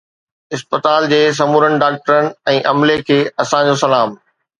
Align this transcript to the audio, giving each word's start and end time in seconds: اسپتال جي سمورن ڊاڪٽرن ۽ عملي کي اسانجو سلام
اسپتال 0.55 1.03
جي 1.11 1.19
سمورن 1.39 1.75
ڊاڪٽرن 1.83 2.29
۽ 2.53 2.57
عملي 2.71 2.97
کي 3.11 3.19
اسانجو 3.45 3.77
سلام 3.83 4.17